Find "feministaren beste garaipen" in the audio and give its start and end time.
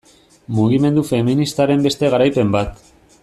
1.09-2.57